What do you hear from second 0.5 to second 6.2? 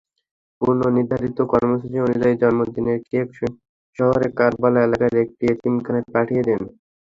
পূর্বনির্ধারিত কর্মসূচি অনুযায়ী জন্মদিনের কেক শহরের কারবালা এলাকার একটি এতিমখানায়